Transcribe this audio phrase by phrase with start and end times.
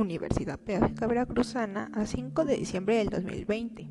[0.00, 3.88] Universidad Pedagógica Veracruzana a 5 de diciembre del 2020.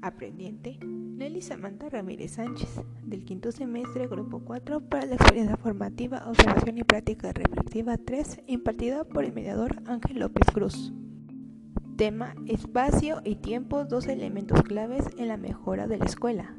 [0.00, 6.78] Aprendiente Nelly Samantha Ramírez Sánchez, del quinto semestre, Grupo 4, para la experiencia formativa, observación
[6.78, 10.92] y práctica reflexiva 3, impartida por el mediador Ángel López Cruz.
[11.96, 16.56] Tema: Espacio y tiempo, dos elementos claves en la mejora de la escuela.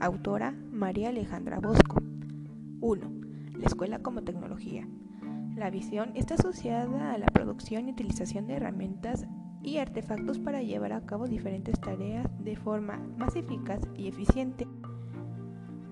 [0.00, 2.05] Autora: María Alejandra Bosco.
[2.86, 3.10] 1.
[3.58, 4.86] La escuela como tecnología.
[5.56, 9.26] La visión está asociada a la producción y utilización de herramientas
[9.60, 14.68] y artefactos para llevar a cabo diferentes tareas de forma más eficaz y eficiente.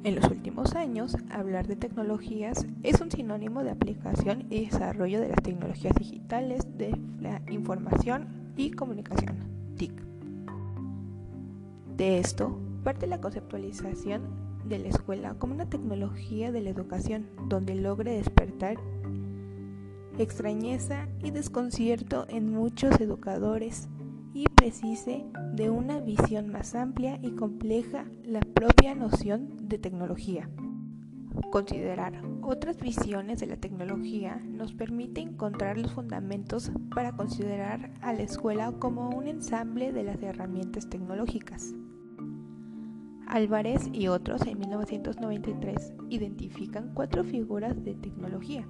[0.05, 5.31] En los últimos años, hablar de tecnologías es un sinónimo de aplicación y desarrollo de
[5.31, 9.39] las tecnologías digitales de la información y comunicación,
[9.77, 10.01] TIC.
[11.97, 17.75] De esto parte la conceptualización de la escuela como una tecnología de la educación donde
[17.75, 18.77] logre despertar
[20.19, 23.89] extrañeza y desconcierto en muchos educadores
[24.33, 25.25] y precise
[25.55, 30.49] de una visión más amplia y compleja la propia noción de tecnología.
[31.51, 38.23] Considerar otras visiones de la tecnología nos permite encontrar los fundamentos para considerar a la
[38.23, 41.75] escuela como un ensamble de las herramientas tecnológicas.
[43.35, 48.65] Álvarez y otros en 1993 identifican cuatro figuras de tecnología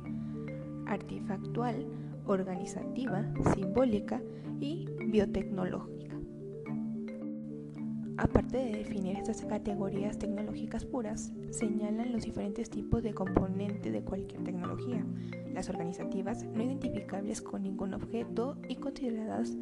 [0.86, 1.86] artefactual,
[2.24, 4.22] organizativa, simbólica
[4.60, 6.18] y biotecnológica.
[8.16, 14.44] Aparte de definir estas categorías tecnológicas puras, señalan los diferentes tipos de componente de cualquier
[14.44, 15.04] tecnología,
[15.52, 19.54] las organizativas no identificables con ningún objeto y consideradas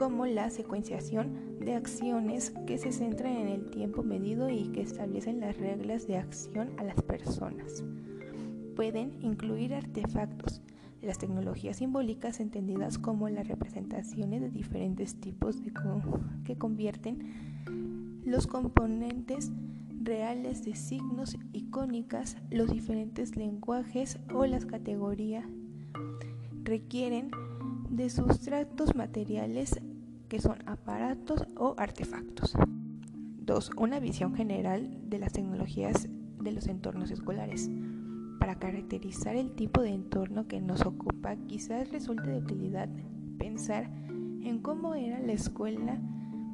[0.00, 5.40] como la secuenciación de acciones que se centran en el tiempo medido y que establecen
[5.40, 7.84] las reglas de acción a las personas.
[8.76, 10.62] Pueden incluir artefactos,
[11.02, 15.70] las tecnologías simbólicas entendidas como las representaciones de diferentes tipos de
[16.44, 19.52] que convierten los componentes
[20.02, 25.44] reales de signos icónicas, los diferentes lenguajes o las categorías
[26.64, 27.30] requieren
[27.90, 29.78] de sustratos materiales
[30.30, 32.54] que son aparatos o artefactos.
[33.40, 33.70] 2.
[33.76, 36.08] Una visión general de las tecnologías
[36.40, 37.68] de los entornos escolares.
[38.38, 42.88] Para caracterizar el tipo de entorno que nos ocupa, quizás resulte de utilidad
[43.38, 43.90] pensar
[44.42, 45.98] en cómo era la escuela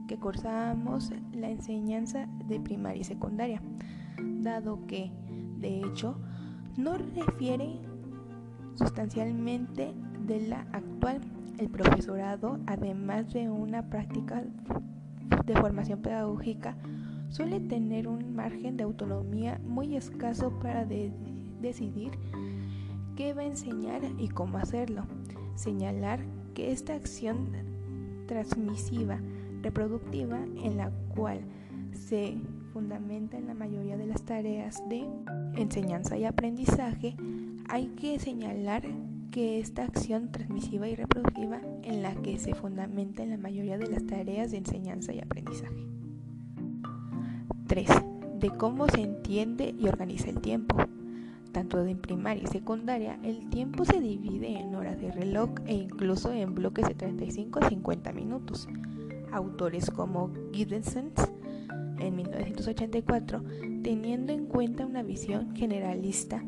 [0.09, 3.61] que cursábamos la enseñanza de primaria y secundaria,
[4.41, 5.13] dado que,
[5.59, 6.19] de hecho,
[6.79, 7.79] no refiere
[8.75, 9.93] sustancialmente
[10.27, 11.21] de la actual.
[11.59, 14.45] El profesorado, además de una práctica
[15.47, 16.77] de formación pedagógica,
[17.31, 22.13] suele tener un margen de autonomía muy escaso para decidir
[23.17, 25.05] qué va a enseñar y cómo hacerlo.
[25.55, 26.21] Señalar
[26.55, 27.49] que esta acción
[28.27, 29.19] transmisiva,
[29.63, 31.41] reproductiva, en la cual
[31.93, 32.37] se
[32.73, 35.07] fundamenta en la mayoría de las tareas de
[35.55, 37.17] enseñanza y aprendizaje,
[37.69, 38.83] hay que señalar
[39.37, 43.87] que esta acción transmisiva y reproductiva en la que se fundamenta en la mayoría de
[43.87, 45.87] las tareas de enseñanza y aprendizaje.
[47.67, 47.87] 3.
[48.41, 50.79] De cómo se entiende y organiza el tiempo
[51.53, 56.33] tanto en primaria y secundaria, el tiempo se divide en horas de reloj e incluso
[56.33, 58.71] en bloques de 35 a 50 minutos.
[59.33, 63.45] Autores como Giddens en 1984,
[63.83, 66.43] teniendo en cuenta una visión generalista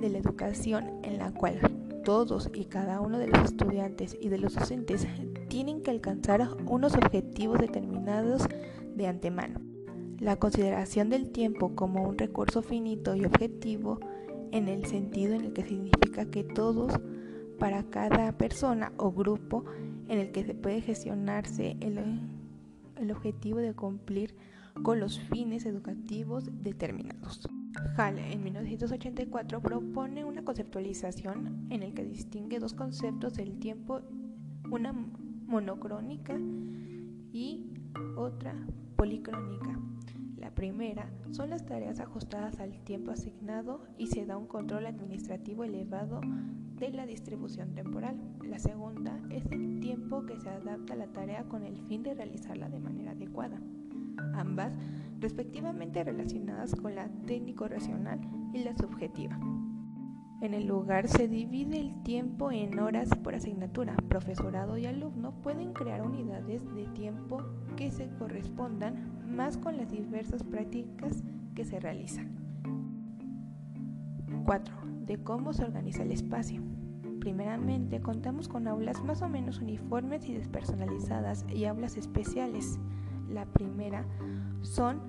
[0.00, 1.79] de la educación en la cual
[2.10, 5.06] todos y cada uno de los estudiantes y de los docentes
[5.46, 8.48] tienen que alcanzar unos objetivos determinados
[8.96, 9.60] de antemano.
[10.18, 14.00] La consideración del tiempo como un recurso finito y objetivo
[14.50, 16.98] en el sentido en el que significa que todos,
[17.60, 19.64] para cada persona o grupo
[20.08, 21.96] en el que se puede gestionarse el,
[22.96, 24.34] el objetivo de cumplir
[24.82, 27.48] con los fines educativos determinados.
[27.96, 34.00] Hall en 1984 propone una conceptualización en el que distingue dos conceptos del tiempo,
[34.70, 36.36] una monocrónica
[37.32, 37.64] y
[38.16, 38.54] otra
[38.96, 39.78] policrónica.
[40.36, 45.64] La primera son las tareas ajustadas al tiempo asignado y se da un control administrativo
[45.64, 46.20] elevado
[46.76, 48.18] de la distribución temporal.
[48.42, 52.14] La segunda es el tiempo que se adapta a la tarea con el fin de
[52.14, 53.60] realizarla de manera adecuada.
[54.34, 54.72] Ambas
[55.20, 58.20] respectivamente relacionadas con la técnico-racional
[58.52, 59.38] y la subjetiva.
[60.40, 63.94] En el lugar se divide el tiempo en horas por asignatura.
[64.08, 67.42] Profesorado y alumno pueden crear unidades de tiempo
[67.76, 71.22] que se correspondan más con las diversas prácticas
[71.54, 72.30] que se realizan.
[74.46, 74.74] 4.
[75.04, 76.62] De cómo se organiza el espacio.
[77.20, 82.78] Primeramente, contamos con aulas más o menos uniformes y despersonalizadas y aulas especiales.
[83.28, 84.06] La primera
[84.62, 85.00] son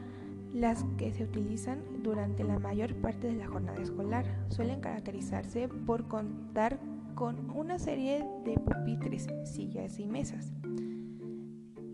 [0.54, 4.26] las que se utilizan durante la mayor parte de la jornada escolar.
[4.50, 6.80] Suelen caracterizarse por contar
[7.16, 10.52] con una serie de pupitres, sillas y mesas,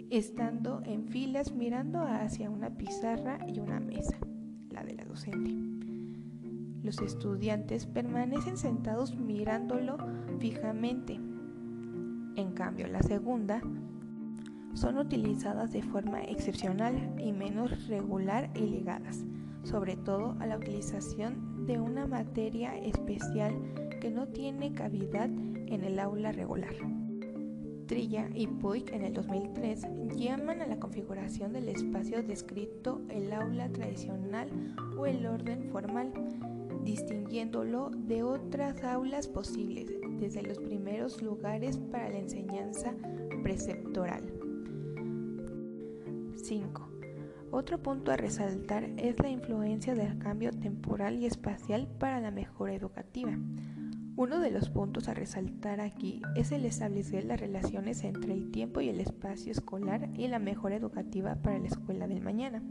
[0.09, 4.17] estando en filas mirando hacia una pizarra y una mesa,
[4.71, 5.55] la de la docente.
[6.83, 9.97] Los estudiantes permanecen sentados mirándolo
[10.39, 11.15] fijamente.
[11.15, 13.61] En cambio, la segunda
[14.77, 19.25] son utilizadas de forma excepcional y menos regular y ligadas,
[19.63, 23.55] sobre todo a la utilización de una materia especial
[23.99, 26.75] que no tiene cavidad en el aula regular.
[27.87, 33.69] Trilla y Puig en el 2003 llaman a la configuración del espacio descrito el aula
[33.69, 36.11] tradicional o el orden formal,
[36.83, 42.93] distinguiéndolo de otras aulas posibles, desde los primeros lugares para la enseñanza
[43.41, 44.46] preceptoral.
[46.47, 46.89] 5.
[47.51, 52.73] Otro punto a resaltar es la influencia del cambio temporal y espacial para la mejora
[52.73, 53.37] educativa.
[54.15, 58.79] Uno de los puntos a resaltar aquí es el establecer las relaciones entre el tiempo
[58.79, 62.63] y el espacio escolar y la mejora educativa para la escuela del mañana.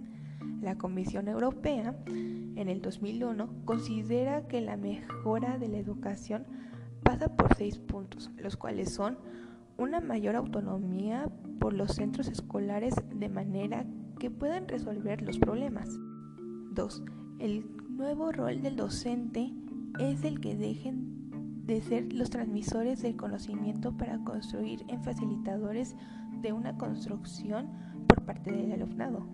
[0.63, 6.47] La Comisión Europea en el 2001 considera que la mejora de la educación
[7.03, 9.19] pasa por seis puntos, los cuales son
[9.79, 11.29] una mayor autonomía
[11.59, 13.87] por los centros escolares de manera
[14.19, 15.89] que puedan resolver los problemas.
[16.73, 17.03] 2.
[17.39, 19.53] El nuevo rol del docente
[19.99, 21.17] es el que dejen
[21.67, 25.97] de ser los transmisores del conocimiento para construir en facilitadores
[26.41, 27.69] de una construcción
[28.07, 29.27] por parte del alumnado.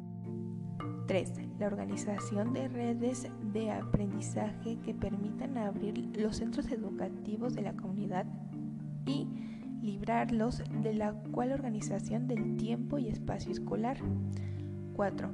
[1.06, 1.32] 3.
[1.58, 8.24] La organización de redes de aprendizaje que permitan abrir los centros educativos de la comunidad
[10.02, 13.98] librarlos de la cual organización del tiempo y espacio escolar.
[14.94, 15.30] 4.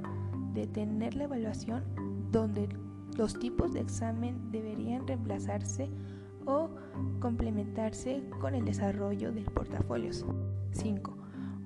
[0.53, 1.83] Detener la evaluación
[2.31, 2.69] donde
[3.17, 5.89] los tipos de examen deberían reemplazarse
[6.45, 6.69] o
[7.19, 10.23] complementarse con el desarrollo de portafolios.
[10.73, 11.18] 5.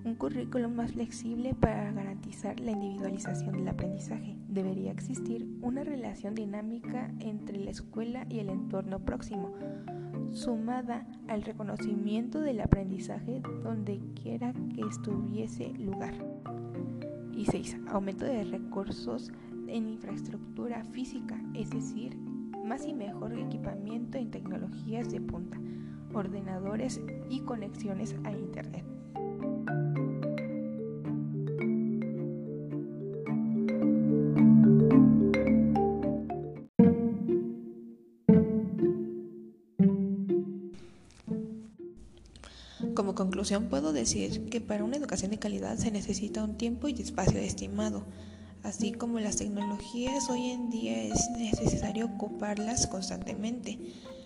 [0.05, 4.35] Un currículum más flexible para garantizar la individualización del aprendizaje.
[4.49, 9.53] Debería existir una relación dinámica entre la escuela y el entorno próximo,
[10.31, 16.13] sumada al reconocimiento del aprendizaje donde quiera que estuviese lugar.
[17.31, 17.77] Y 6.
[17.87, 19.31] Aumento de recursos
[19.67, 22.17] en infraestructura física, es decir,
[22.65, 25.57] más y mejor equipamiento en tecnologías de punta,
[26.13, 28.92] ordenadores y conexiones a Internet.
[42.95, 46.93] Como conclusión puedo decir que para una educación de calidad se necesita un tiempo y
[46.93, 48.05] espacio estimado.
[48.61, 53.79] Así como las tecnologías hoy en día es necesario ocuparlas constantemente.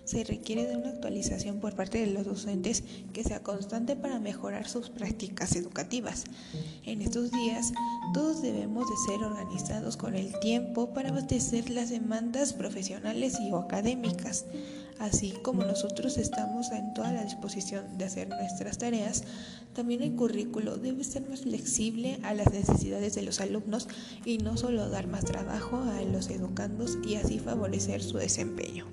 [0.08, 2.82] Se requiere de una actualización por parte de los docentes
[3.12, 6.24] que sea constante para mejorar sus prácticas educativas.
[6.86, 7.74] En estos días
[8.14, 13.58] todos debemos de ser organizados con el tiempo para abastecer las demandas profesionales y o
[13.58, 14.46] académicas.
[14.98, 19.26] Así como nosotros estamos en toda la disposición de hacer nuestras tareas,
[19.74, 23.90] también el currículo debe ser más flexible a las necesidades de los alumnos
[24.24, 28.86] y no solo dar más trabajo a los educandos y así favorecer su desempeño.